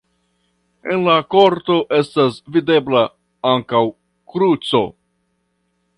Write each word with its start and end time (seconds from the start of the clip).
En 0.93 1.03
la 1.07 1.17
korto 1.33 1.75
estas 1.99 2.39
videbla 2.57 3.03
ankaŭ 3.53 3.83
kruco. 4.35 4.85